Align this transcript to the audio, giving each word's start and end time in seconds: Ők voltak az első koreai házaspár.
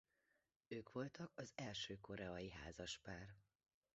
Ők 0.67 0.91
voltak 0.91 1.31
az 1.35 1.51
első 1.55 1.95
koreai 1.99 2.49
házaspár. 2.51 3.35